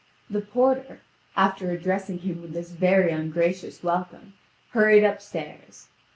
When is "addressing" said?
1.69-2.17